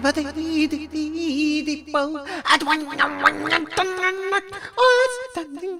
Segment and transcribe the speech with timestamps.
[0.00, 2.24] デバディディディディディボンあ
[2.58, 3.64] とワンワンワンワンワンワンワンおっ
[5.34, 5.76] さんのななで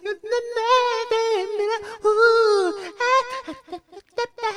[1.56, 1.72] みな
[2.02, 2.12] う
[2.68, 3.08] あ
[3.46, 4.52] たたたたた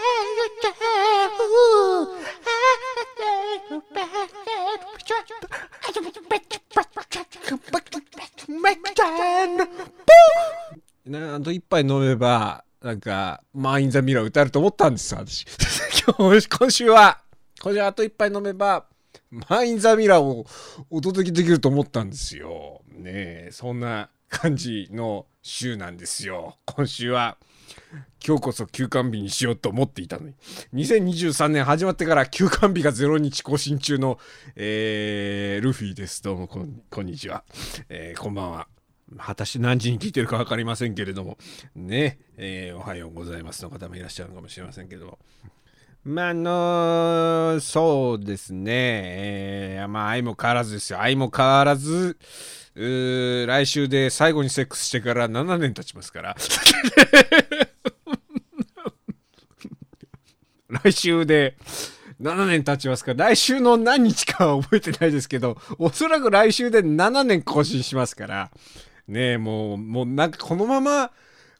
[11.05, 15.45] うなあと一杯飲めばなんか「マイン・ザ・ミラー」歌えると思ったんです私
[16.05, 17.21] 今日今週は
[17.61, 18.87] 今週はあと一杯飲めば
[19.33, 20.45] 「マイン・ザ・ミラー」を
[20.91, 22.81] お届けできると思ったんですよ。
[22.89, 26.57] ねえそんな感じの週なんですよ。
[26.65, 27.37] 今週は
[28.25, 30.35] 今日こそ休館日にしようと思っていたのに。
[30.75, 34.19] 2023年始まってから休館日が0日更新中の、
[34.55, 36.21] えー、ルフィです。
[36.21, 37.43] どうもこんにちは、
[37.89, 38.67] えーこんばんは。
[39.17, 41.39] 果たして何時に聞いてるか分かりませんけれども。
[41.75, 45.17] ね、えーおはようございますの方もいらっしゃるかもしれませんけども。
[46.05, 50.99] まああのそうですね、えーまあ相も変わらずですよ。
[50.99, 52.17] 相も変わらず
[52.75, 56.35] うー来週で最後にセックスしてから7年経ちますから。
[60.83, 61.55] 来週で
[62.21, 68.51] 7年経ちますから、来週の何日かは覚えてないですけど、おそらく来週で7年更新しますから、
[69.07, 71.11] ねえ、もう、もうなんかこのまま、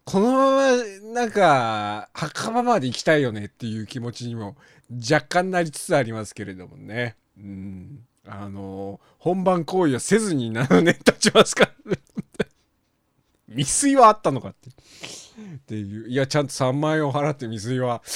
[0.06, 4.58] このまま、なんか、墓場まで行きたいよねっていう気持ちにも
[4.92, 7.16] 若干なりつつありますけれどもね。
[7.38, 8.06] うん。
[8.26, 11.72] あの、本番行為はせずに7年経ちますから、
[13.50, 14.70] 未遂はあったのかって。
[14.70, 14.74] っ
[15.66, 16.10] ていう。
[16.10, 18.02] いや、ちゃんと3万円を払って未遂は。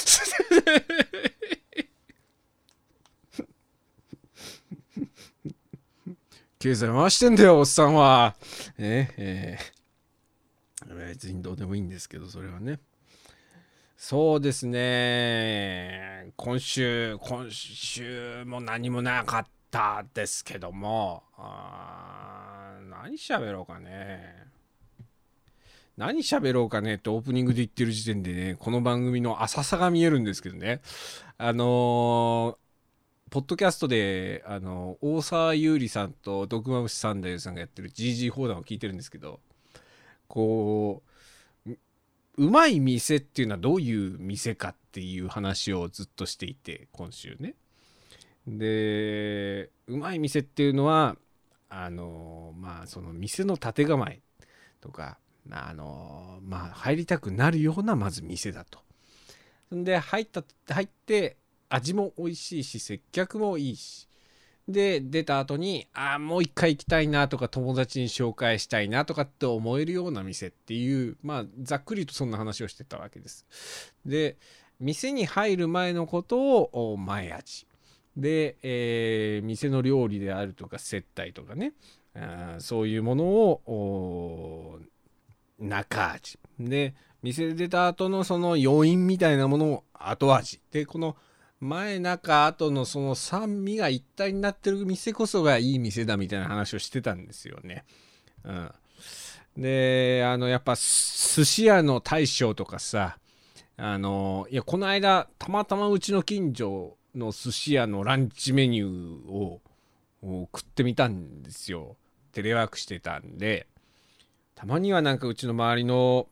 [6.58, 8.34] 経済回してんだよ、おっさんは。
[8.78, 9.77] ねえー、
[11.06, 12.80] 別にどうでもいいんですけど、それはね。
[13.96, 16.32] そうですね。
[16.36, 24.46] 今週、今週も何もなかったですけども、あ何喋ろうかね。
[25.96, 30.80] 何喋ろうかねってオープニングで言ってる時点でね、この番組の浅さが見えるんですけどね。
[31.38, 32.68] あのー
[33.30, 39.40] ポッドキャストで、あの、大沢優里さんとドクマムシサンダーさんがやってる GG 放談を聞いてるんですけど、
[40.28, 41.02] こ
[41.66, 41.70] う、
[42.36, 47.54] うまい店っていうのはどういう店かっていう話をずっとしていて、今週ね。
[48.46, 51.16] で、うまい店っていうのは、
[51.68, 54.20] あの、まあ、その店の建て構え
[54.80, 55.18] とか、
[55.50, 58.80] あの、まあ、入りたくなるような、まず店だと。
[59.72, 61.36] で、入った、入って、
[61.68, 64.07] 味も美味しいし接客もいいし
[64.68, 73.46] で出た後にああもう一回行きたいなとか友達に紹介したいなとかって思えるような店っていうまあざっくりとそんな話をしてたわけです。
[74.04, 74.36] で
[74.78, 77.66] 店に入る前のことを前味。
[78.16, 81.72] で、えー店の料理であるとか接待とかね。
[82.14, 84.80] あそういうものを
[85.58, 86.38] 中味。
[86.60, 90.60] で店で出た後のその余韻みたいなものを後味。
[90.70, 91.16] でこの
[91.60, 97.84] 前中後のその酸味が一体になってる店こそがいい店だみたいな話をしてたんですよね。
[98.44, 98.72] うん、
[99.56, 103.18] であのやっぱ寿司屋の大将とかさ
[103.76, 109.60] あのいやこの間たまたまうちの近所の寿司屋のランチメニューを
[110.22, 111.96] を食ってみたんですよ。
[112.32, 113.66] テレワークしてたんで
[114.54, 116.28] たまにはなんかうちの周りの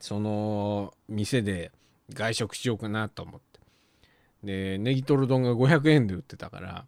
[0.00, 1.70] その店で
[2.12, 3.43] 外食しようかなと思って。
[4.44, 6.86] でネギトロ丼が500円で売ってたから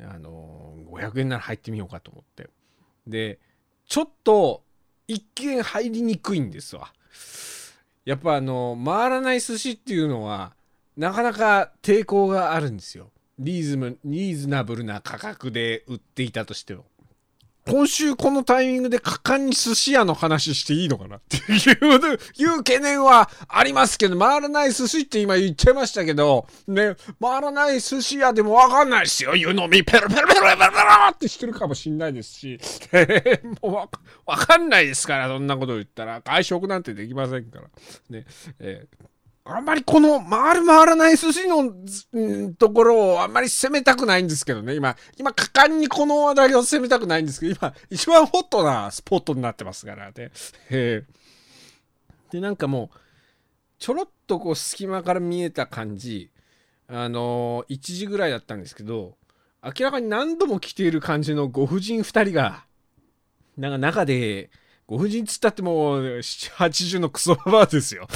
[0.00, 2.50] あの500円なら入ってみようかと思って。
[3.06, 3.38] で
[3.86, 4.62] ちょっと
[5.08, 6.92] 一見入りにくいんですわ。
[8.04, 10.54] やっぱあの回らない寿司っていうのは
[10.96, 13.10] なかなか抵抗があるんですよ。
[13.38, 16.84] リーズムリーズナブルな価格で売っていたとしても。
[17.66, 21.78] 今週このタイミングで果敢に寿司屋の話していいのかなっていう
[22.36, 29.36] いう懸念はありますけど、回らない寿司って今言っちゃいましたけど、ね、回らない寿司屋でもわかんないですよ。
[29.36, 32.58] 湯飲みペロペロペロペロペロってしてるかもしんないですし、
[33.62, 33.88] も
[34.26, 36.20] うわかんないですから、そんなこと言ったら。
[36.20, 37.68] 外食なんてできませんから。
[38.10, 38.26] ね、
[38.58, 39.11] えー
[39.44, 44.74] あんまりこの回る回らない寿司のずうんところをあんまり攻めたくないんですけどね。
[44.74, 50.30] 今、今果敢にこの話題を攻めたくないんですけど、今 一番ホットなスポットになってますからね。
[50.70, 52.98] でなんかもう
[53.78, 56.30] ちょろっとこう隙間から見えた感じ
[56.86, 59.16] あの1時ぐらいだったんですけど
[59.62, 62.64] 明らかに何度も来ている感じのご婦人2人が
[63.58, 64.50] なんか中で
[64.86, 68.06] ご婦人っつったってもう80のクソババアですよ。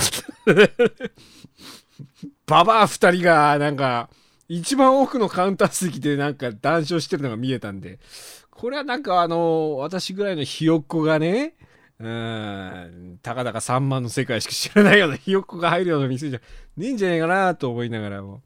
[2.47, 4.11] ババア2人がなんか
[4.49, 7.99] 一番奥のカウンター席でなんか談笑してるのが見えたんで。
[8.51, 11.55] これはなんかあの私ぐらいのひよっこがね
[11.99, 16.41] うんたかだか3万の世界しか知らないようなひよっこが入るような店じゃ
[16.77, 18.43] ねえんじゃねえかなと思いながらも。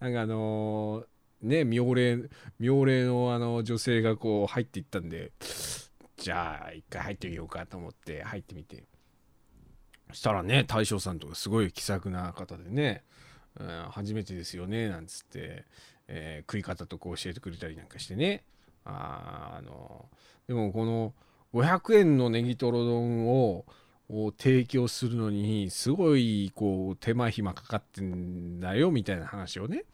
[0.00, 1.04] なんかあの
[1.42, 2.28] ね妙齢
[2.58, 5.32] 妙齢のあの女性がこう入っていったんで。
[6.24, 8.84] じゃあ一回入ってみようかと思って入ってみて。
[10.08, 13.02] そしたらね大将さんとかすごい気さくな方でね、
[13.60, 15.64] うん、初めてですよねなんつって、
[16.08, 18.42] えー食い方とか教えてくれたりなんかしてね。
[18.86, 20.08] ああの
[20.48, 21.12] でもこの
[21.52, 23.66] 500円のネギトロ丼を
[24.08, 29.84] を提供するのにすごいこう手間暇かかってんだよみたいな話をね。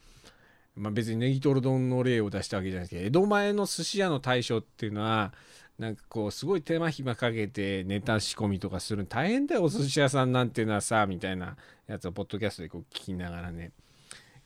[0.77, 5.33] まあ別にネギトロ丼の例を出したわけじゃないですけど江戸前の寿司屋の大将っていうのは
[5.81, 11.57] なんかこうすごい手間暇かけてネタ仕込みとかするの大変だよお寿司屋さんなんていうのはさみたいな
[11.87, 13.73] やつをポッドキャストでこう聞きながらね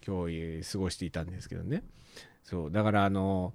[0.06, 1.82] 今日過ごしていたんですけどね。
[2.44, 3.52] そうだからあの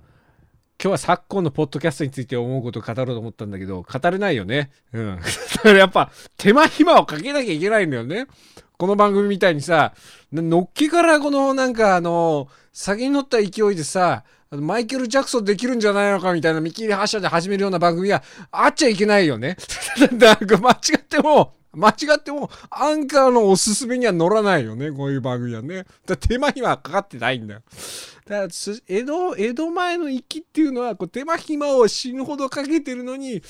[0.82, 4.72] 今日は昨今のポッドキャストについて思うことを語ろうと思ったんだけど語れないよね。
[4.92, 5.16] うん。
[5.16, 8.28] だからやっぱ手間暇をかけなきゃいけないんだよね。
[8.78, 9.94] この番組みたいにさ
[10.34, 19.58] のっけからこのなんかあの先に乗った勢いでさマイケル・ジャクソンできるんじゃないのかみたいな見切り発車で始めるような番組はあっちゃいけないよね。
[20.12, 25.86] なんか間違っても、間違ってもアンカーのおすすめには乗らないよね、こういう番組はね。
[26.06, 27.62] だ手間暇かかってないんだよ。
[28.26, 33.42] だから江戸、江戸前の粋っていうのはこう手間暇を死ぬほどかけてるのに、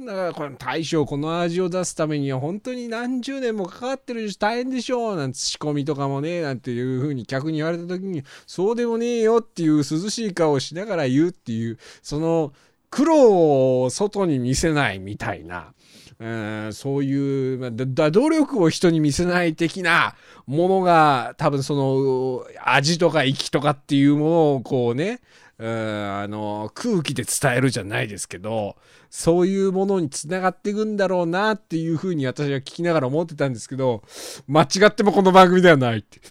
[0.00, 12.52] だからこの大将この味を出すためには本当に何十年もかかってるし大変でしょうなんて仕込みとかもねなんていう風に客に言われた時にそうでもねえよっていう涼しい顔をしながら言うっていうその
[12.90, 15.72] 苦労を外に見せないみたいな。
[16.20, 20.16] うんそういう、まあ努力を人に見せない的な
[20.46, 25.20] ものが多分その味とか息とかっていうものをこうね
[25.58, 28.76] うんあの空気で伝えるじゃないですけど
[29.10, 34.02] そういうものにつながっていくんだろうなっていうふうに私は聞きながら思ってたんですけど
[34.48, 36.20] 間違ってもこの番組ではないって。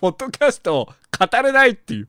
[0.00, 2.08] ポッドキャストを語れないっていう。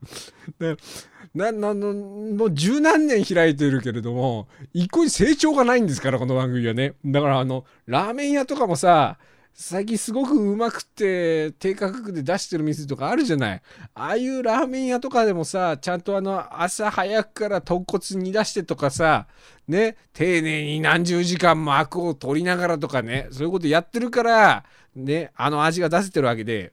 [1.34, 6.94] なななもう十何年開いてるけれども一向に成長がないんですからこの番組はね。
[7.04, 9.16] だからあのラーメン屋とかもさ
[9.52, 13.62] 最近すごくうまくて低価格で出してる店とかあるじゃない。
[13.94, 19.28] ああいうラーメン屋とかでもさちゃんとあの朝早くから豚骨煮出してとかさ
[19.68, 24.64] ね丁寧に何十時間もアクを取りながらとかねそういうことやってるから
[24.96, 26.72] ねあの味が出せてるわけで。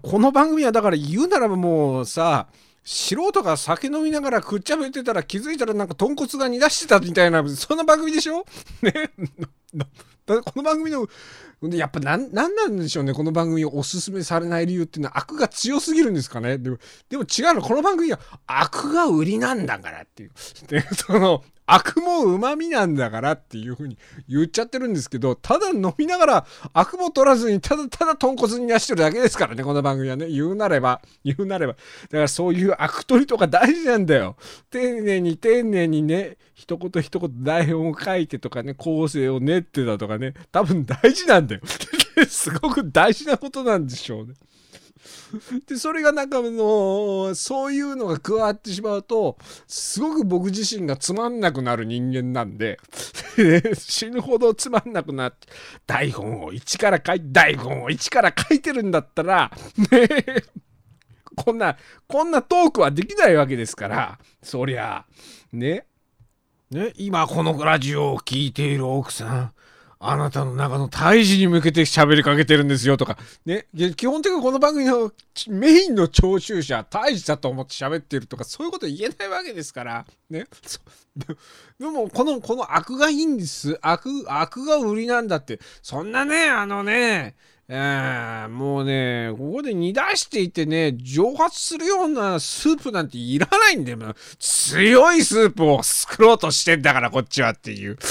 [0.00, 2.48] この番組はだから言うならばもうさ
[2.84, 8.44] 素人が酒飲みながらくっちゃべってたら気づいたらなんか豚骨が煮出してたみたいなそんな番組でしょ？
[8.82, 8.92] ね。
[10.26, 11.06] だこの番組の
[11.76, 13.12] やっぱなんなんでしょうね。
[13.14, 16.58] この番組をおすすめされない理由っていうのは悪が強すぎるんですかね。
[16.58, 16.78] でも
[17.08, 17.62] でも違うの。
[17.62, 20.30] この番組は悪が売りなんだからっていう。
[20.68, 23.96] でその悪もうまみなんだからっていう風に
[24.28, 29.64] 言っちゃってるんですけどただ飲みながら悪も取らずにただただ豚骨に出してるだけですからね。
[29.64, 30.28] この番組はね。
[30.28, 31.72] 言うなれば言うなれば。
[31.74, 31.78] だ
[32.10, 34.36] からそういう悪取りとか大事なんだよ。
[34.70, 36.36] 丁寧に丁寧にね。
[36.54, 41.60] 一言一言台本を書いてとかね構成を練ってだとかね多分大事なんだよ。
[42.28, 44.34] すごく大事なことなんでしょうね。
[45.66, 52.78] でそれがなんかあのそういうのが加わってしまうとすごく僕自身がつまんなくなる人間なんで
[53.76, 55.48] 死ぬほどつまんなくなって
[55.86, 59.50] 台本を一から書い台本を一から書いてるんだったら
[59.90, 60.08] ね
[61.36, 65.04] こんなこんなトークはできないわけですからそりゃ
[65.52, 65.86] ね。
[66.74, 69.52] ね今このラジオを聴いている奥さん
[70.00, 73.16] あなたの中の胎児に向けて喋りかけてるんですよとか、
[73.46, 73.66] ね、
[73.96, 75.12] 基本的にこの番組の
[75.48, 80.44] メインの聴衆者、胎児だと思って喋ってるとか、そういうこと言えないわけですから、ね。
[81.16, 81.26] で
[81.80, 83.78] でも、この、この悪がいいんです。
[83.80, 85.58] 悪、悪が売りなんだって。
[85.80, 87.34] そんなね、あのね、
[87.66, 93.98] えーもうね、ここで煮出していてね、蒸発するようなスープなんていらないんだよ。
[94.38, 97.96] 強いスープを作ろうとしてんだから、こっちはっていう。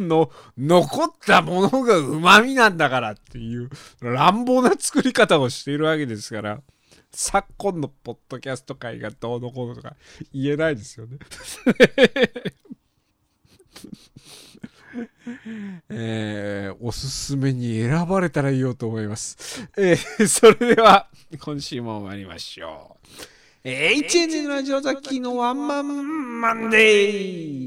[0.00, 3.68] の残ったものがうまみなんだからっていう
[4.00, 6.62] 乱暴な作り方をしているわけですから
[7.12, 9.94] 昨今のポッドキャスト界がどうのこうのとか
[10.32, 11.18] 言えないですよね。
[16.86, 19.66] おすすめに選ばれたらいいよと思います。
[19.74, 21.08] えー、 それでは、
[21.40, 22.98] 今週も参りましょ
[23.64, 23.66] う。
[23.66, 27.63] HN ラジオザキのワンマンマンデー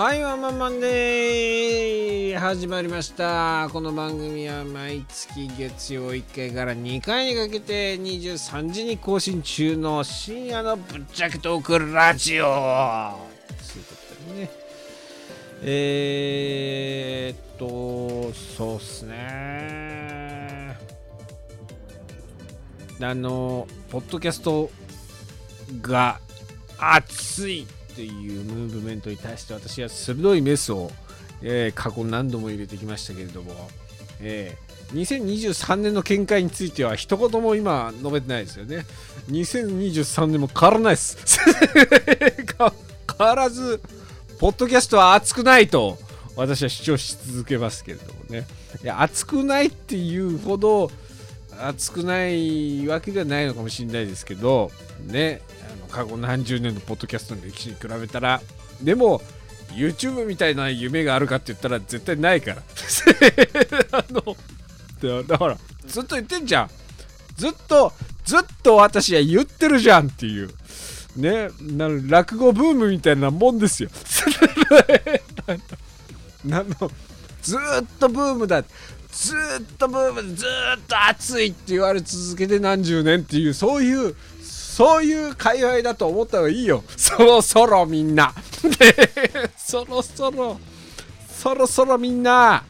[0.00, 3.68] はいワンマンマンデー始まりました。
[3.72, 12.44] この番組は毎月月曜1回から2回にかけて23時に更新中の深夜のぶっちゃけトークラジオ。
[12.44, 13.96] というこ
[14.28, 14.50] とでね
[15.62, 20.78] えー、っとそうっすね。
[23.00, 24.70] あのポッドキャスト
[25.82, 26.20] が
[26.78, 27.66] 熱い。
[27.98, 30.92] っていうムーブメントに対して私は鋭いメスを、
[31.42, 33.52] えー、過去何度も入れてきましたけれども、
[34.20, 38.86] えー、2023年の見解については一言も今述べてないですよね。
[39.30, 41.18] 2023年も変わらないです。
[43.18, 43.80] 変わらず
[44.38, 45.98] ポッドキャストは熱くないと
[46.36, 48.46] 私は主張し続けますけれどもね。
[48.80, 50.92] いや熱くないっていうほど
[51.60, 54.70] 熱くないわけではないのかもしれないですけど
[55.04, 55.42] ね。
[55.88, 58.40] 過去何十年のポッドキャストの歴史に比べたら
[58.82, 59.20] でも
[59.74, 62.62] YouTube みたいな夢があるかって言ったら絶対ないから。
[63.92, 64.36] あの
[65.26, 66.70] だからずっと言ってんじゃん。
[67.36, 67.92] ずっと
[68.24, 70.50] ずっと私は言ってるじゃんっていう。
[71.16, 73.90] ねな落語ブームみたいなもんですよ。
[76.44, 76.90] なの
[77.42, 77.58] ずっ
[77.98, 78.62] とブームだ。
[79.10, 80.48] ずっとブームずっ
[80.86, 84.14] と熱いって言われ続けて何十年っていうそういう
[84.78, 86.84] そういう界隈だと思った方がいいよ。
[86.96, 88.32] そろそろみんな。
[89.58, 90.60] そろそろ、
[91.28, 92.62] そろそろみんな、あ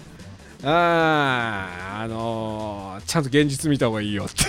[0.64, 4.42] あ、あのー、ちゃんと現実見た方がいいよって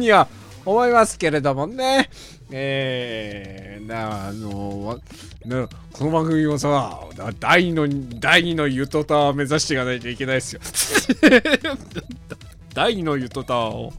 [0.00, 0.28] には
[0.64, 2.08] 思いますけれどもね。
[2.50, 7.00] えー、なあのー、この番組もさ、
[7.38, 7.86] 第2の、
[8.18, 10.60] 第2のゆとたを目指していかないといけないですよ。
[12.74, 13.92] 第2のゆとワーを、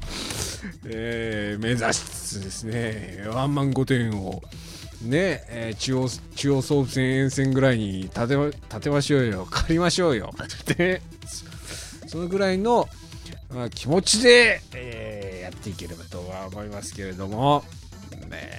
[0.86, 4.42] えー、目指しつつですね、ワンマン御殿を、
[5.04, 11.01] ね、えー、中央、中央総武線沿線ぐらいに建て、建てましょうよ、借りましょうよ、って、
[12.08, 12.88] そのぐらいの、
[13.54, 17.66] まあ、気持ちで、えー、やっていければとは思いますけれども、
[18.30, 18.50] ね、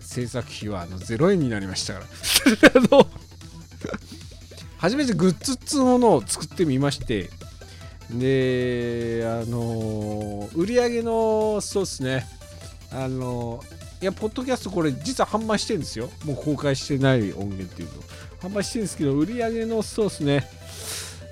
[0.00, 2.06] 制作費はあの0円になりましたから。
[4.78, 7.28] 初めてグッズっつうものを作ってみまして
[8.18, 12.26] で、あのー、売り上げの、そうですね、
[12.92, 16.10] あのー、いや、ポッドキャストこれ実は販売してるんですよ。
[16.24, 17.94] もう公開してない音源っていうの。
[18.40, 20.48] 販売してるんですけど、売り上げの、そうですね、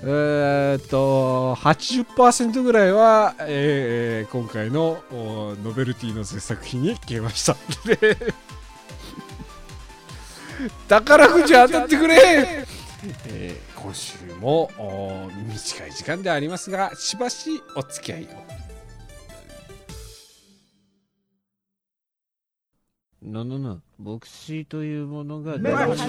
[0.03, 7.57] えー、っと、80%ぐらいは、えー、今回のノベルティの制作費に消えました。
[10.89, 12.67] 宝くじ当たってくれ、
[13.27, 14.71] えー今週も
[15.47, 18.27] 短い時間でありますがしばしお付き合いを
[23.23, 23.81] なな
[24.21, 26.03] クシーというものが大事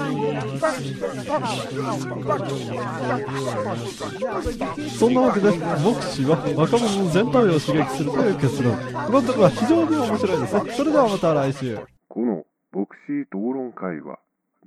[4.97, 8.77] そんなわけで、シーは若者の全体を刺激するという結論。
[8.77, 10.71] このところは非常に面白いですね。
[10.71, 11.77] それではまた来週。
[12.07, 14.19] このボクシー討論会は、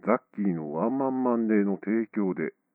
[0.05, 2.53] ザッキーのワンマンマンデーの提供で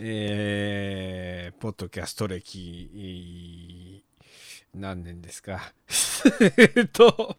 [0.00, 4.04] えー、ポッドキャスト歴、
[4.72, 5.72] 何年ですか？
[6.56, 7.36] えっと、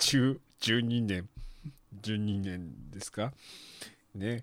[0.00, 1.28] 10 12年、
[2.02, 3.32] 12年ですか？
[4.16, 4.42] ね、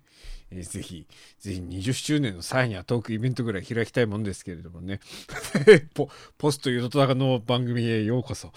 [0.50, 1.06] えーぜひ、
[1.40, 5.00] ぜひ20周年の際にはトークイベントぐらい開きたいもんですけれどもね。
[5.92, 6.08] ポ
[6.38, 8.50] ポストゆとたかの番組へようこそ。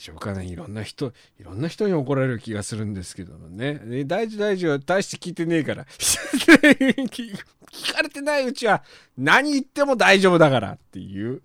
[0.00, 0.42] 丈夫かな？
[0.42, 4.04] いろんな人、いろんな人に怒られる気がするんですけどもね。
[4.04, 4.78] 大丈夫大丈夫。
[4.78, 5.84] 大して聞いてねえから。
[7.70, 8.82] 聞かれてないうちは
[9.16, 11.40] 何言っても大丈夫だからっていう。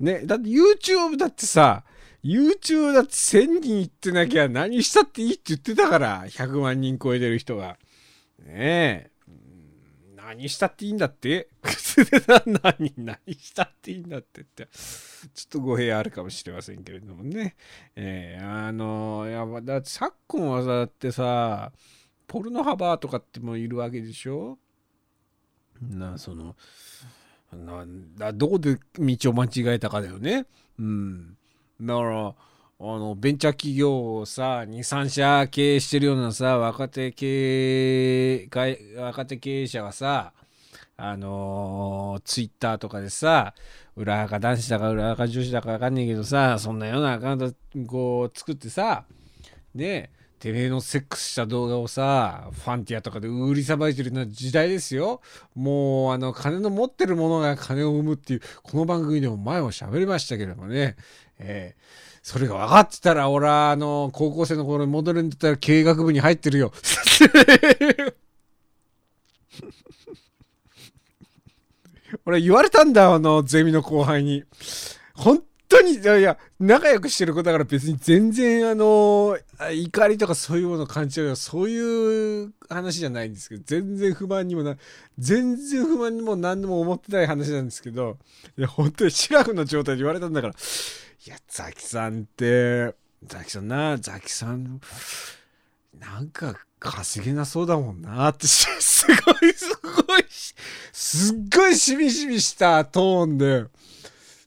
[0.00, 1.84] ね、だって YouTube だってさ、
[2.24, 7.78] YouTube だって1000人行ってなきゃ何したっていいって言ってたから、100万人超えてる人が。
[8.40, 8.46] ね
[9.06, 9.09] え。
[10.30, 11.48] 何したっていいんだって？
[12.62, 14.68] 何、 何したっていいんだってって。
[15.34, 17.56] ちょっと語弊あるかもしれませんけれどもね。
[17.96, 21.72] えーあのいや、だって昨今はさ、だってさ、
[22.28, 24.56] ポルノハバーとかってもいるわけでしょ？
[25.82, 26.54] な、その、
[28.16, 30.46] などこで道を間違えたかだよね。
[30.78, 31.36] うん。
[31.80, 32.34] だから、
[32.82, 38.48] あの、ベンチャー企業をさ、2、3社経営してるようなさ、若手経営、
[38.96, 40.32] 若手経営者がさ、
[40.96, 43.52] あのツイッターとかでさ、
[43.96, 47.52] 裏垢男子だか裏垢女子だかわかんねえけどさ、そんなようなアカウント
[47.86, 49.04] こう作ってさ、
[49.74, 55.20] ねてめえのセックスした動画をさ、ファンティアとかで売りさばいてるような時代ですよ。
[55.54, 60.96] もう、あの、金の持ってるものが金を生むっていう、この番組でも前も喋りましたけれどもね。
[61.38, 66.72] えーそれが分かってたら、俺は、あの、高校生の頃に戻るんだったら経営学部に入ってるよ。
[72.26, 74.44] 俺言われたんだ、あの、ゼミの後輩に。
[75.14, 79.38] 本当に、いやいや、仲良くしてる子だから別に全然、あの、
[79.72, 81.36] 怒りとかそういうものを感じちゃうよ。
[81.36, 84.76] そういう話じゃないんですけど、全然不満にもな、
[85.18, 88.18] 全然不満にも何でも思ってない話なんですけど、
[88.58, 90.54] いや、本当にシラフの状態で言われたんだから、
[91.26, 94.80] いや、ザキさんって、ザキさんな、ザキさん、
[95.98, 98.30] なんか稼げなそうだもんな。
[98.30, 98.64] って、 す
[99.06, 100.24] ごい、すごい、
[100.92, 103.66] すっごいしみしみしたトーンで、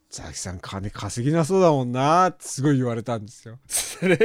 [0.10, 2.32] ザキさん金稼げなそうだもんな。
[2.32, 3.60] ってすごい言われたんですよ。
[3.70, 4.18] それ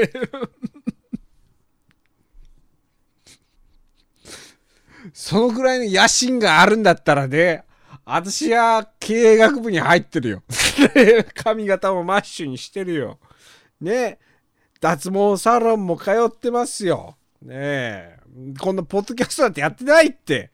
[5.13, 7.65] そのくらいの野心があるんだったらね、
[8.11, 10.43] 私は経営学部に入ってるよ。
[11.35, 13.19] 髪型もマッシュにしてるよ。
[13.83, 14.19] ね
[14.81, 17.19] 脱毛サロンも通ってますよ。
[17.43, 18.19] ねえ。
[18.59, 20.53] こんなポッドキャストなんてやってないって。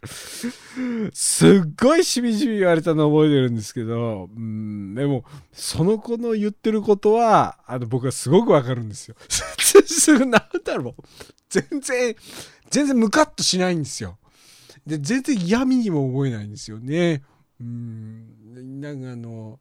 [1.13, 9.15] すっごいしみじみ言われたの覚えてるんですけど、うん、でも、その子の言ってることは、あの、僕はすごくわかるんですよ。
[9.29, 11.03] すぐ、なんだろう。
[11.49, 12.17] 全然、
[12.71, 14.19] 全然ムカッとしないんですよ。
[14.87, 17.23] で、全然嫌味にも思えないんですよね。
[17.61, 19.59] うん、なんかあの、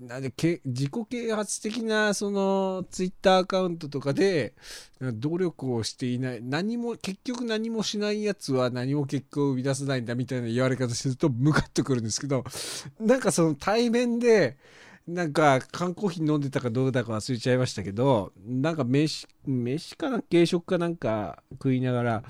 [0.00, 4.54] なんでけ自己啓発的なそのツイッターアカウントとかで
[5.00, 12.44] 努力をしていない何も結局何もしないやつは何も結果を生み出せないんだみたいな言われ方するとムカッとくるんですけど
[13.00, 14.56] なんかその対面で
[15.06, 22.22] なんか缶コーヒー飲んでたかどうだか忘れちゃいましたけどなんか飯飯かな軽食かなんか食いながら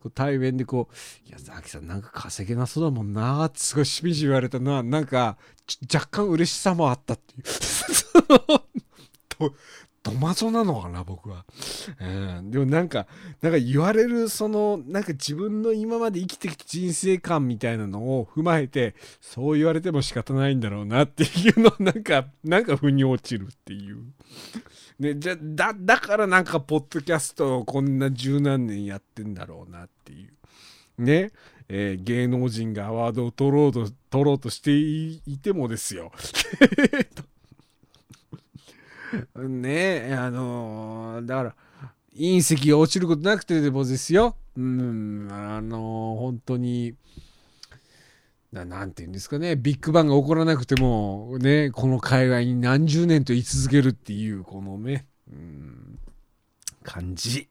[0.00, 0.94] こう対面でこう
[1.28, 5.38] 「いやザキさんなんか稼げなそうだもんな」ってすごいしみじみ言われたのはなんか
[5.92, 7.42] 若干嬉しさもあったっていう。
[10.02, 11.44] そのとトマトなのかな僕は、
[12.00, 12.04] う
[12.40, 13.06] ん、でもなんか
[13.42, 24.04] なんか言われるそのなんか自分の今まで生きてきた人生観みたいなのを踏まえてそう言われても仕方ないんだろうなっていうの なんかなんか腑に落ちるっていう。
[24.98, 31.02] ね、じゃだだからなんかポッドキャストをこんな十何年やってんだろうなっていう。
[31.02, 31.32] ね、
[31.68, 36.12] えー芸能人がアワードを取ろうと取ろうとしていいてもですよ。
[39.36, 41.54] ねえあのーだから
[42.16, 44.36] 隕石が落ちることなくてでもですよ。
[44.56, 46.94] うんあのー本当に。
[48.52, 56.00] ななんて言うんですかねビッグバンが起こらなくてもねこの海外に何十年と居続けるっていうこのねうん
[56.82, 57.48] 感じ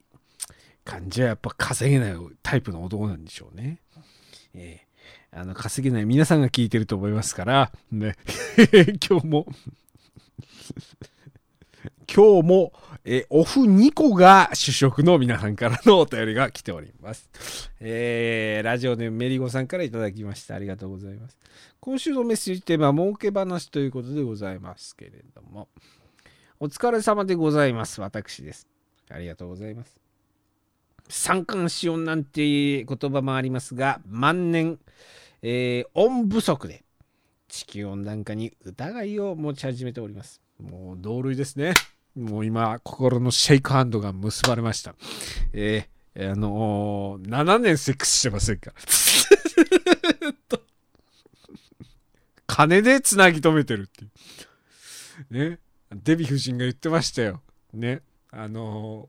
[0.84, 3.80] 感じはやっぱ稼げないタイプの男なんでしょうね。
[4.54, 4.90] ええ
[5.32, 8.16] あの稼げない皆さんが聞いてると思いますから、ね、
[9.08, 9.46] 今日も
[12.14, 12.74] 今日も、
[13.06, 17.30] えーオフ2個が主食の皆さんからのお便りが来ております。
[17.80, 20.56] えーラジオネームメリゴさんからいただきました。
[20.56, 21.38] ありがとうございます。
[21.80, 25.68] 今週のメッセージテーマは儲け話ということでございますけれども、
[26.60, 28.02] お疲れ様でございます。
[28.02, 28.68] 私です。
[29.10, 30.00] ありがとうございます。
[31.08, 34.80] 三寒四温なんて言葉もありますが、万年、
[35.42, 36.84] えー温不足で
[37.48, 40.42] 地球温暖化に疑いを持ち始めております。
[40.60, 41.74] もう同類ですね。
[42.16, 44.96] もう今、心のシェイクハンドが結ばれました。
[45.54, 48.74] えーあのー7年セックスしてませんか？
[50.50, 50.62] と
[52.48, 55.50] 金でつなぎ止めてるっていう。
[55.50, 55.60] ね？
[55.92, 57.42] デヴィ夫人が言ってましたよ。
[57.74, 58.02] ね？
[58.32, 59.08] あの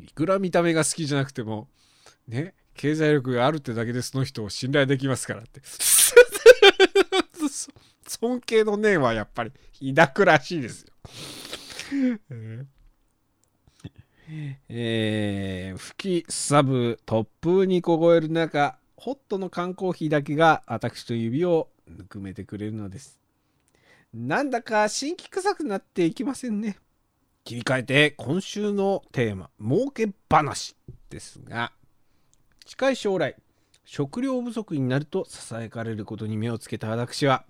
[0.00, 1.68] ーいくら見た目が好きじゃなくても、
[2.26, 2.54] ね？
[2.74, 5.60] 経済力があるってだけでその人を信頼できますからって。
[8.06, 9.52] 尊敬の念はやっぱり
[9.94, 10.90] 抱くらしいですよ。
[14.68, 23.18] えー、吹きすさぶ突風に凍える中ホットの缶コーヒーだけが私と指をぬくめてくれるのです
[24.14, 26.76] なんだか新規臭くなっていきませんね
[27.44, 30.76] 切り替えて今週のテーマ儲け話
[31.08, 31.72] ですが
[32.64, 33.34] 近い将来
[33.92, 37.44] 食料不足になると囁かれることに目をつけた私は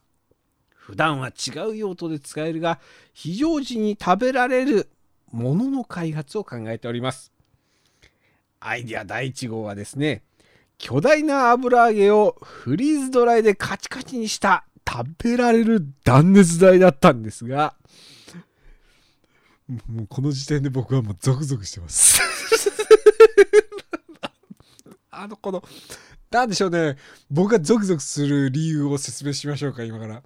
[0.71, 2.81] 普段は違う用途で使えるが
[3.13, 4.89] 非常時に食べられる
[5.31, 7.31] ものの開発を考えております。
[8.59, 10.23] アイデア第1号はですね
[10.79, 17.75] 巨大な油揚げをフリーズドライでカチカチにした食べられる断熱材だったんですが
[19.69, 22.19] もうこの時点で僕はもうゾクゾクしてます。
[25.13, 25.63] あのこの
[26.31, 26.97] なんでしょうね。
[27.29, 30.23] 僕がゾクゾクする理由を説明しましょうか今から。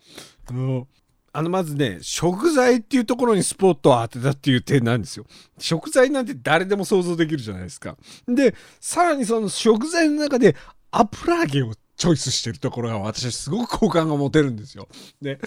[0.47, 0.87] あの
[1.33, 5.25] あのまずね食材っていうところにスポットを当てたっていう点なんですよ。
[5.59, 7.97] 食材なんて誰でも想像できるじゃないですか。
[8.29, 10.55] でさらにその食材の中で
[10.91, 14.89] 油揚げをチョイスしてるところが私はすごく好感が持てるんですよ。
[15.23, 15.41] で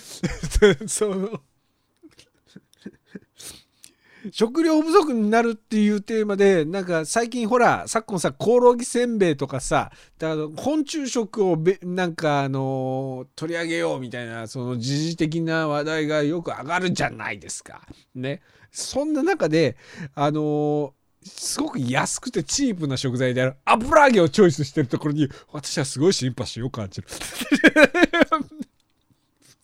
[0.88, 1.42] その
[4.32, 17.82] 食料不足になるっていうテーマでなんか最近ほら昨今さコオロギせんべいとかさだから昆虫食をべなんかあの取り上げようみたいなその時事的な話題がよく上がるじゃないですか。
[18.16, 18.42] ね。
[18.72, 19.78] そんな中で
[20.14, 27.08] あのすごく安くてチープな食材である油揚げをチョイスしてるところに私はすごいシンパシーを感じる。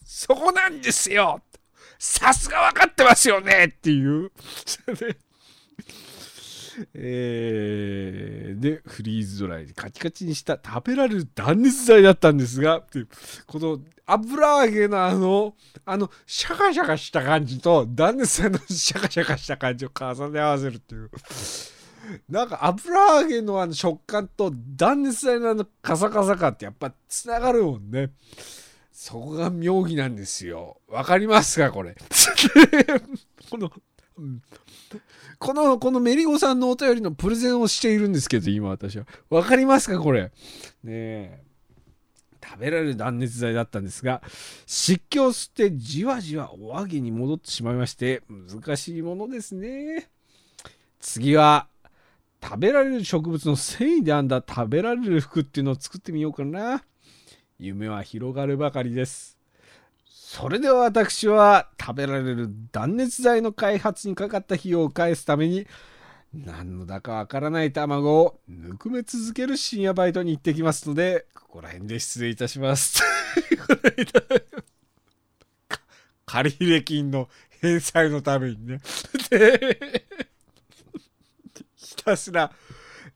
[0.06, 1.41] そこなんですよ
[2.06, 4.30] さすが分かってますよねっていう。
[6.94, 12.84] えー、で、フリーズドライでカチカチにした食べられる断熱材だったんですが、
[13.48, 21.10] この油揚げのあの、あの、シャカシャカした感じと断熱材のシャカシャカした感じを重ね合わせるっていう。
[22.28, 28.12] なんか油揚げのあの食感と断熱材のあのカサカサ感ってやっぱつながるもんね。
[28.94, 30.80] そこが妙義なんですよ。
[30.88, 31.96] わかりますかこれ？
[33.50, 33.72] この、
[34.18, 34.42] うん
[35.40, 39.06] この、このメリゴさんのお便りのプレゼンをしているんですけど、今私は。
[39.30, 40.26] わかりますかこれ？
[40.26, 40.32] ね
[40.86, 41.44] え。
[42.46, 44.22] 食べられる断熱材だったんですが、
[44.68, 50.10] 湿気を吸ってじわじわお揚げに戻ってしまいまして、難しいものですね。
[51.00, 51.68] 次は、
[52.44, 56.84] 食べられる植物の繊維で編んだ食べられる服っていうのを作ってみようかな。
[57.65, 59.38] 夢は広がるばかりです。
[60.06, 65.65] それでは私は食べられる断熱材の開発にかかった費用を返すために
[66.34, 73.02] 何のだかわからない卵をぬくめ続ける深夜バイトに行ってきますのでここら辺で失礼いたします。
[76.26, 77.30] 借入金の
[77.62, 78.82] 返済のためにね。
[81.76, 82.52] ひたすら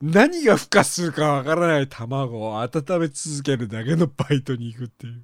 [0.01, 5.23] 何が孵化するかわからない卵を温め続けるだけのバイトに行くっていう。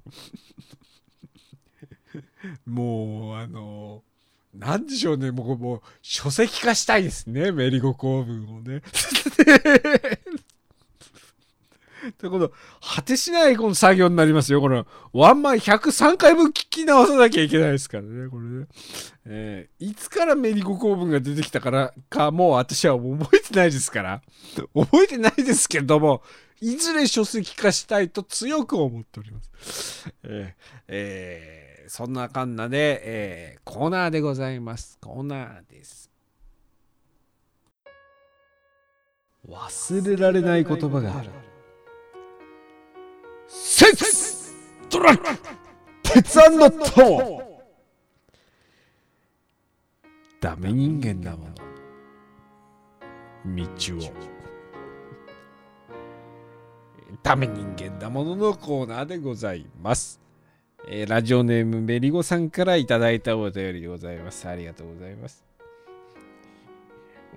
[2.66, 4.02] もう、あの、
[4.54, 8.82] 何でしょうね、もう、もう、書籍化したいですね、メリゴ公文をね。
[12.12, 14.60] ということ、果てしないこの作業になりますよ。
[14.60, 18.66] この、ワンマン103回分聞き直さなきゃいけないですからね、これね。
[19.26, 24.22] えーいつからメリゴ公文が出てきたからか、もう私は覚えてないですから。
[24.74, 26.22] 覚えてないですけども、
[26.60, 30.12] いずれ書籍化したいと強く思っております。
[30.24, 34.98] えーえーそんなかんなで、えーコーナーでございます。
[35.02, 36.10] コーナーです。
[39.46, 41.28] 忘れられない言葉がある。
[43.48, 44.54] セックス
[44.90, 45.24] ドラッグ
[46.02, 47.42] 鉄腕の友
[50.40, 51.54] ダメ人間だもの。
[53.56, 53.64] 道
[53.96, 54.34] を。
[57.22, 60.20] ダメ人間だもののコーナーでございます。
[60.86, 64.46] えーラジオネームメリゴさんからいただいたお便りでございます。
[64.46, 65.42] ありがとうございます。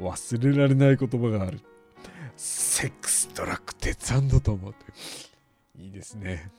[0.01, 1.61] 忘れられない言葉がある。
[2.35, 4.85] セックス、ドラッグ、鉄腕友って。
[5.77, 6.51] いいですね。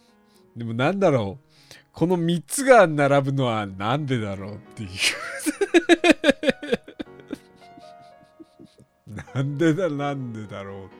[0.56, 1.44] でもなんだろう。
[1.92, 4.88] この3つが並ぶのはなんでだろうっていう。
[9.34, 10.90] なんでだ、なんでだろう。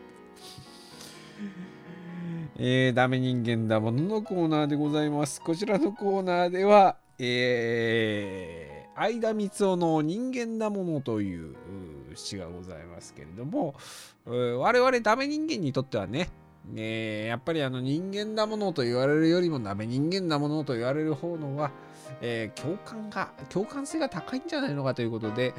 [2.56, 5.40] えー、ダメ人間だもののコーナーでございます。
[5.40, 11.54] こちらのコーナーでは、えー、相田光夫の人間だものという
[12.16, 13.76] 詩がございますけれども、
[14.26, 16.30] 我々ダメ人間にとってはね、
[16.72, 21.70] ねやっぱりあの人間だものと言われるよりもダメ人間だものと言われる方のは、
[22.20, 25.54] えー共感が共感性が高いんじゃないのかということで、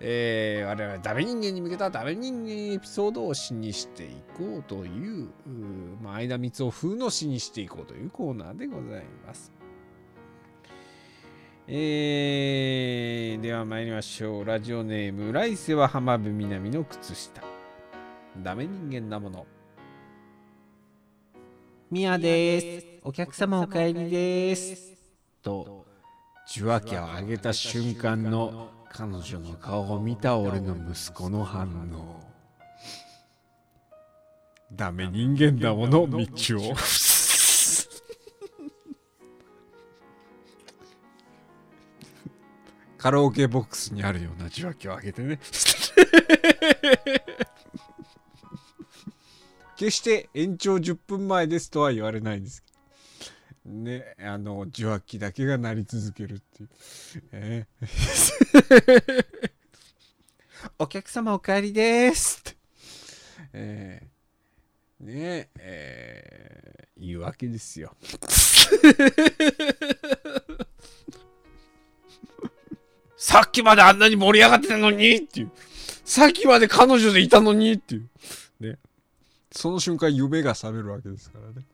[0.00, 5.30] えー我々ダメ人間に向けたダメ人間エピソードを詩にしていこうというう
[6.02, 9.52] まあ、相田光夫風の詩にしていこうというコーナーでございます。
[11.68, 14.44] えーでは参りましょう。
[14.44, 17.42] ラジオネーム、来世は浜辺美波の靴下。
[18.42, 19.46] ダメ人間なもの。
[21.88, 22.86] ミヤです。
[23.04, 24.96] お客様お帰りです。
[25.40, 25.86] と、
[26.50, 32.20] 受話器を上げた瞬間の彼女の顔を見た俺の息子の反応。
[34.72, 36.60] ダメ人間だもの、みちお。
[42.98, 45.38] カラオケボックスにあるような受話器を上げてね。
[49.76, 52.76] 決して延長10分前ですとは言われないんですけど。
[53.72, 56.68] ね、あの、受話器だけが鳴り続けるっていう。
[57.32, 59.26] えー
[60.78, 62.56] お客様お帰りです。
[63.52, 67.94] えーねえー言うわけですよ。
[73.18, 75.50] さっきまであんなに盛り上がってたのにっていう。
[76.04, 78.08] さっきまで彼女でいたのにっていう。
[78.60, 78.78] ね。
[79.56, 81.66] その瞬間夢が覚めるわけですからね。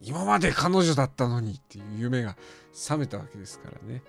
[0.00, 2.36] 今まで彼女だったのにっていう夢が
[2.72, 4.02] 覚めたわけですからね。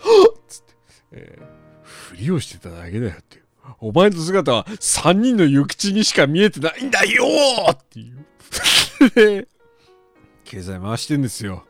[0.00, 0.74] はっつって、
[1.12, 3.42] えーふりをしてただけだよっていう。
[3.80, 7.24] お前の姿は3人の行く口にしか見えてないんだよ
[7.70, 8.26] っていう。
[10.44, 11.64] 経済回してんですよ。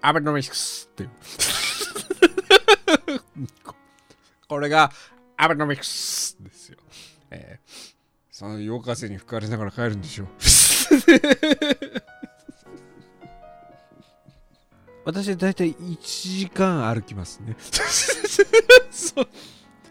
[0.00, 1.08] アベノミクスって。
[4.48, 4.92] これが
[5.36, 6.78] アベノミクスですよ。
[7.30, 7.58] え
[8.38, 10.26] その夜風に吹かれながら帰るんでしょう。
[15.06, 17.56] 私はだいたい1時間歩きますね。
[18.92, 19.26] そ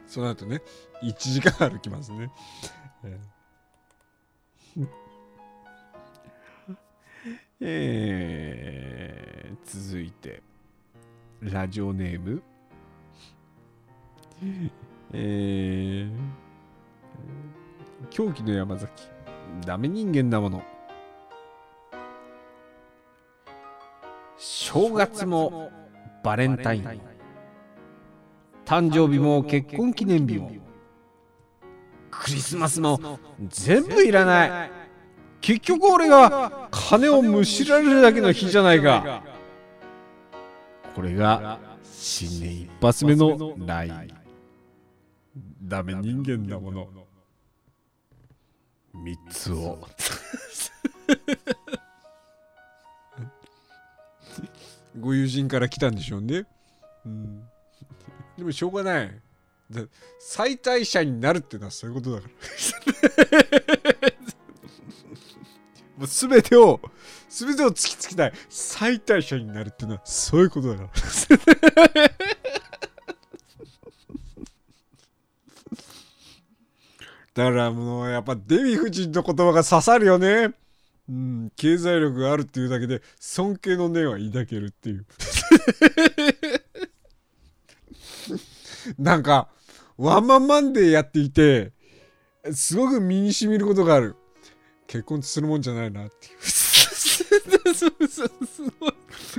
[0.05, 0.61] その後ね、
[1.01, 2.29] 1時間歩きますね。
[3.03, 4.87] えー
[7.61, 9.57] えー
[9.89, 10.43] 続いて、
[11.41, 12.43] ラジオネーム、
[15.13, 16.11] えー、
[18.05, 18.91] 狂気の山崎、
[19.65, 20.63] ダメ人間なもの。
[24.37, 25.71] 正月も
[26.23, 27.01] バレンタイン。
[28.65, 30.51] 誕生日も結婚記念日も。
[32.11, 34.71] クリスマスも全部いらない。
[35.41, 39.23] 結局俺が金をむしられるだけの日じゃないか。
[40.95, 44.07] これが新年一発目のライン。
[45.61, 47.04] ダメ人間なもの。
[49.03, 49.87] 3つを
[54.99, 56.45] ご友人から来たんでしょうね
[57.05, 57.47] うん
[58.37, 59.21] でもしょうがない。
[60.19, 62.33] 最大者になるってのはそういうことだから。
[65.97, 66.81] もう全てを、
[67.29, 68.33] 全てを突きつけたい。
[68.49, 70.89] 最大者になるってのはそういうことだから。
[77.35, 80.53] だからもうやっぱデヴィ夫人の言葉が刺さるよね。
[81.07, 85.05] うん、経済力があるっていうだけで尊敬の念は抱けるっていう。
[88.97, 89.49] なんか、
[89.97, 91.73] ワンマンマンデーやっていて、
[92.53, 94.15] すごく身に染みることがある。
[94.87, 96.41] 結婚するもんじゃないなっていう。
[96.41, 97.23] す
[97.59, 98.93] ごい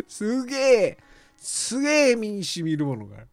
[0.07, 0.99] すげえ、
[1.39, 3.29] すげえ身に染みるものがある。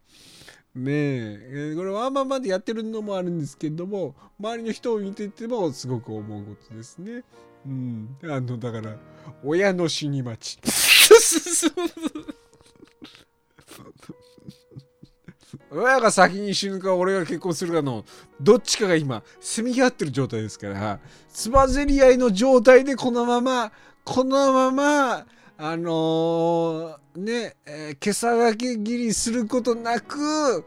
[0.75, 7.23] ねえ、えーこれワンマンマンデーやってるのもあるんですけども、周りの人を見ててもすごく思うことですね。
[7.65, 8.17] うん。
[8.23, 8.97] あの、だから、
[9.43, 10.59] 親の死に待ち。
[15.69, 18.05] 親が先に死ぬか俺が結婚するかの
[18.41, 23.71] どっちかが今せめぎ合ってる状態ですからつばぜり合いの状態でこのまま
[24.03, 25.25] このまま
[25.65, 30.65] あのーね、えー、毛さがけ切りすることなく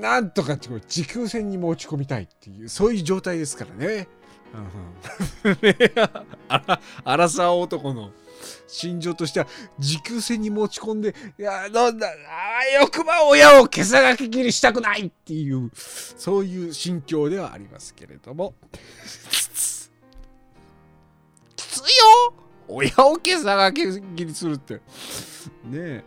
[0.00, 4.08] なんとかってこう持久戦に持ち込みたいっていうそういう状態ですからね。
[5.44, 5.52] うん。
[5.62, 5.76] ね
[6.48, 8.10] あらアラサー男の
[8.66, 9.46] 心情としては
[9.78, 18.54] 持久戦に持ち込んでいやなんだあーよくば親を毛さがき切りしたくないっていうそういう心境ではありますけれども。
[21.54, 21.80] きつい
[22.34, 22.47] よ！
[22.68, 24.74] 親オケ探し切りするって。
[24.74, 24.80] ね
[25.74, 26.04] え。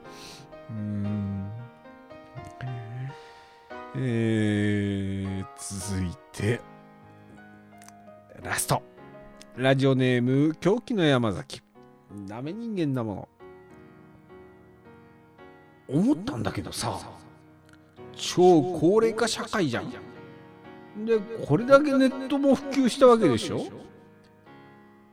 [0.70, 1.52] うん。
[3.96, 6.62] えー、続いて、
[8.42, 8.82] ラスト。
[9.58, 11.62] ラジオネーム、狂気の山崎。
[12.28, 13.28] ダメ人間だも
[15.90, 15.98] の。
[16.00, 16.98] 思ったんだけどさ、
[18.16, 19.92] 超高齢化社会じゃん。
[21.06, 23.66] で、これだけネットも普及したわけでしょ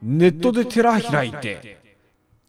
[0.01, 1.79] ネットで寺開いて、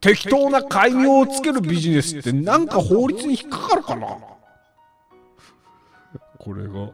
[0.00, 4.16] 適当な改名をつけるビジネスってなんか法律に引っかかるかな？
[6.38, 6.90] これが、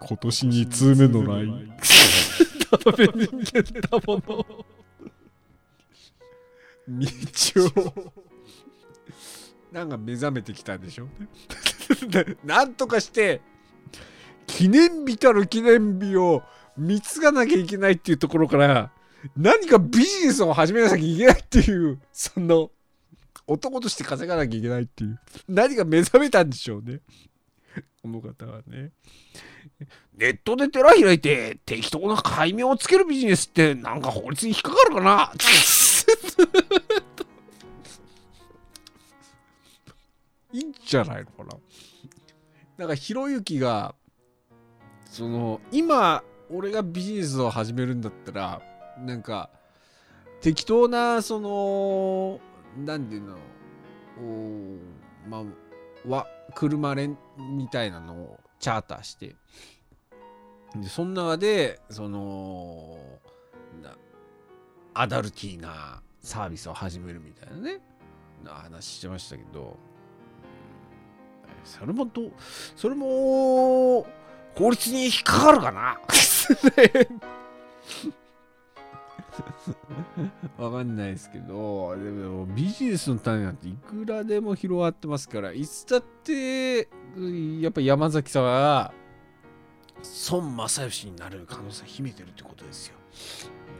[0.00, 1.72] 今年2通目のライン。
[2.70, 3.20] ただべ人
[4.06, 4.44] もの。
[6.88, 7.06] 道
[7.86, 8.12] を。
[9.70, 11.06] なんか目覚めてきたんでしょ？
[12.44, 13.40] なんとかして、
[14.46, 16.42] 記念日たる記念日を
[16.76, 18.90] 見つがなきゃいけないっていうところから、
[19.36, 22.70] 何かビジネスを始めなきゃいけないっていう、その、
[23.46, 27.00] 男として稼がなきゃいけないっていう、何か目覚めたんでしょうね。
[28.02, 28.92] この方はね。
[30.16, 35.32] ネットで寺開いて適当な改名をつけるビジネスってなんか法律に引っかかるかな
[40.52, 41.56] いいんじゃないのかな
[42.76, 43.94] なんかひろゆきが
[45.06, 48.60] その今俺がビジネスを始めるんだったら
[49.02, 49.50] なんか
[50.40, 52.40] 適当なその
[52.76, 53.36] 何て言うの
[55.26, 55.44] おま
[56.18, 57.16] あ車レン
[57.56, 59.36] みたいなのをチャーターして。
[60.74, 62.96] でそん中でその
[64.94, 67.80] アダルティーなサービスを始めるみたいなね。
[68.42, 69.76] な話してましたけど。
[71.64, 72.30] それもど
[72.74, 74.04] それも
[74.54, 76.00] 法律に引っかかるかな。
[80.58, 86.88] わかんないですけど、でもビジネスの種なんていくらでも広がってますから、いつだって、
[87.60, 88.92] やっぱ山崎さんは、
[90.30, 92.96] 孫正義になる可能性秘めてるってことですよ。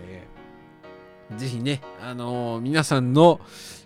[0.06, 0.28] ね、
[1.36, 3.40] ぜひね、あのー、皆さんの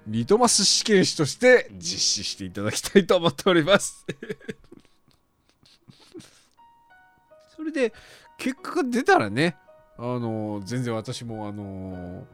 [0.07, 4.07] リトマス試験紙として実施していただきたいと思っております。
[7.57, 7.93] それで、
[8.37, 9.57] 結果が出たらね、
[9.99, 12.27] あの全然私もあの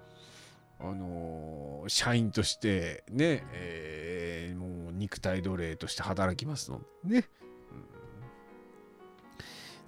[0.80, 7.28] あの社員としてね、えー、もう肉体奴隷として働きますのでね、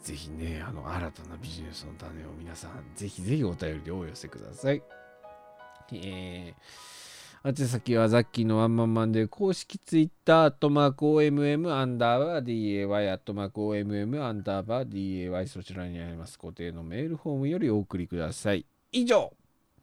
[0.01, 4.83] うん、ぜひねあの新たなビジネスの種を皆さんぜひぜひお便りでお寄せください。
[5.93, 7.04] えー
[7.47, 18.65] 宛先はザッキーのワンマンマンで公式ツイッターとマーク OMM アンダーバー DAY アットマーク OMM アンダーバー DAY そちらにあります固定のメールフォームよりお送りください。
[18.93, 19.31] 以上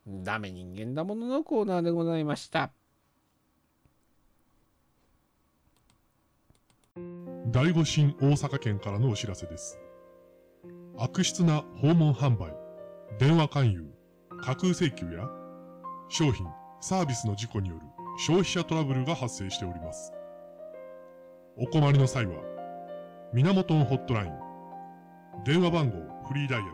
[0.08, 2.72] ダメ人間だもののコーナーでございました。
[7.52, 9.80] 第五神大阪県からのお知らせです。
[10.98, 12.56] 悪質な訪問販売、
[13.20, 13.86] 電話勧誘、
[14.42, 15.30] 架空請求や
[16.10, 16.48] 商品、
[16.82, 17.82] サービスの事故による
[18.18, 20.12] 消費者トラブルが発生しております。
[21.56, 22.34] お困りの際は、
[23.34, 24.32] 源ホットライン、
[25.46, 26.74] 電話番号フリーダイヤル、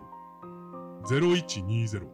[1.08, 2.08] 0120-184-1818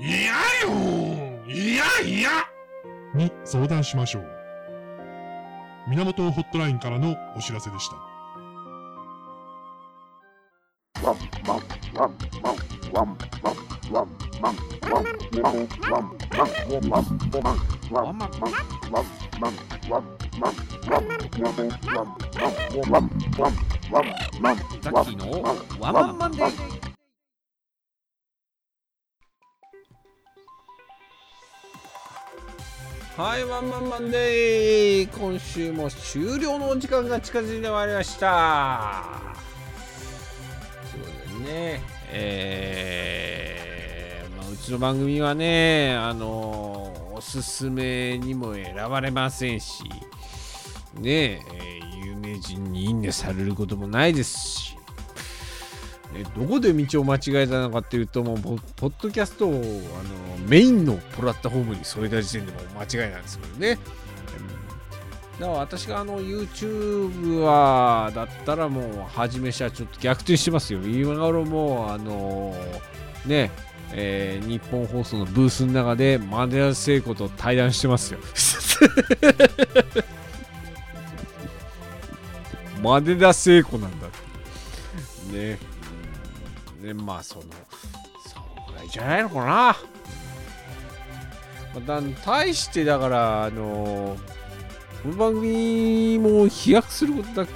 [0.00, 0.32] いや
[0.64, 0.70] よ
[1.46, 2.30] いやいや
[3.14, 4.26] に相談しましょう。
[5.88, 7.96] 源ホットラインからのお知らせでした。
[11.06, 11.16] ワン
[11.46, 11.62] ワン
[11.94, 13.16] ワンワンワン
[26.18, 26.30] マン
[33.16, 35.10] はいワンマンマンデー。
[35.10, 39.04] 今週も終了のお時間が近づいてまいりました。
[40.90, 41.99] そうだね。
[42.12, 49.84] えーまあ、うちの番組はね、あのおすすめにも選ばれませんし、
[50.94, 54.76] ねえー有名人にいいねされることもないですし、
[56.14, 59.62] ねどこで道を間違えたのかっていうともうポポッドキャストをあの
[60.48, 63.78] メインのプラットフォームに添えた時点でも間違いなんですけどね。
[65.40, 70.80] だから私があの YouTube はだったらもう初めしはちょっと逆転してますよ。
[70.82, 72.54] 今頃もうあの
[73.24, 73.50] ね
[73.92, 78.20] えー日本放送のブースの中でマネア聖子と対談してますよ。
[82.82, 84.08] マネダ聖子なんだ。
[85.32, 85.58] ね。
[86.82, 87.48] ね、まあその、そ
[88.68, 89.44] うぐらいじゃないのかな。
[89.46, 89.76] ま
[91.76, 94.16] あだ対してだから、あの
[95.02, 97.54] この番組も飛躍することなく、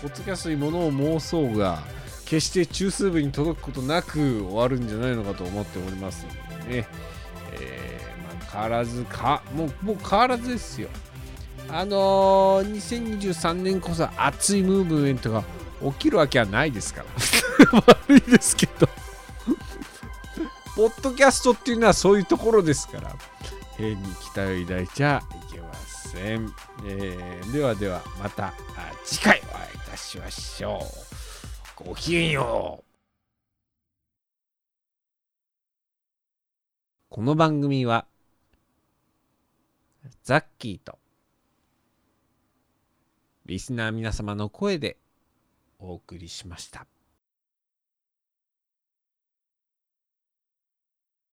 [0.00, 1.82] ポッドキャストにものを妄想が
[2.24, 6.26] 決して中枢部に届くことなく終わるんじゃないのかと思っております
[6.56, 6.88] のでね、
[7.52, 10.88] えーまあ、変わらずかもうもう変わらずですよ。
[11.68, 15.44] あのー、2023年こそ熱いムーブメントが
[15.82, 17.82] 起きるわけはないですから。
[17.86, 18.88] 悪いですけど。
[20.74, 23.14] ポッドキャストっていうのはそういうところですから。
[23.78, 25.67] 変に期待を抱いちゃいけません、
[26.10, 26.50] せん
[26.86, 28.54] えーではではまた
[29.04, 30.80] 次回お会いいたしましょ
[31.82, 31.84] う。
[31.84, 32.84] ごきげんよう。
[37.10, 38.06] この番組は
[40.24, 40.98] ザッキーと
[43.44, 44.96] リスナー皆様の声で
[45.78, 46.86] お送りしました。